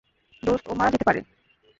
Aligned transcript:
দোস্ত, 0.43 0.65
ও 0.67 0.73
মারা 0.75 0.91
যেতে 0.93 1.05
পারে। 1.07 1.19